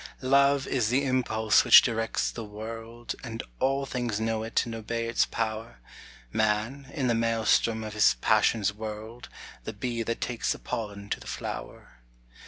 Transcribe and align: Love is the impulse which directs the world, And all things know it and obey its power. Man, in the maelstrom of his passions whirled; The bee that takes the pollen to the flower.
Love 0.23 0.65
is 0.65 0.89
the 0.89 1.05
impulse 1.05 1.63
which 1.63 1.83
directs 1.83 2.31
the 2.31 2.43
world, 2.43 3.13
And 3.23 3.43
all 3.59 3.85
things 3.85 4.19
know 4.19 4.41
it 4.41 4.65
and 4.65 4.73
obey 4.73 5.07
its 5.07 5.27
power. 5.27 5.77
Man, 6.33 6.89
in 6.95 7.05
the 7.05 7.13
maelstrom 7.13 7.83
of 7.83 7.93
his 7.93 8.15
passions 8.15 8.73
whirled; 8.73 9.29
The 9.63 9.73
bee 9.73 10.01
that 10.01 10.19
takes 10.19 10.53
the 10.53 10.57
pollen 10.57 11.09
to 11.11 11.19
the 11.19 11.27
flower. 11.27 11.99